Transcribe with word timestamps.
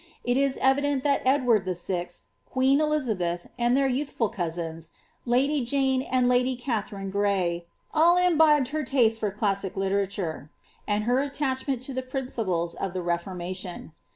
It 0.23 0.35
is 0.35 0.57
evident 0.63 1.03
thai 1.03 1.19
Ed 1.25 1.45
wkrd 1.45 2.07
V]., 2.07 2.25
queen 2.51 2.81
Elizabeth, 2.81 3.47
and 3.59 3.77
their 3.77 3.85
youthful 3.87 4.29
cousins, 4.29 4.89
lady 5.27 5.61
Juie 5.61 6.07
end 6.11 6.27
lady 6.27 6.55
Katharine 6.55 7.11
Gray, 7.11 7.67
all 7.93 8.17
imbibed 8.17 8.69
her 8.69 8.81
taste 8.81 9.21
Ibr 9.21 9.37
classic 9.37 9.77
literature, 9.77 10.49
and 10.87 11.03
her 11.03 11.19
attachment 11.19 11.83
to 11.83 11.93
the 11.93 12.01
principles 12.01 12.73
of 12.73 12.93
the 12.93 13.03
Reformation. 13.03 13.91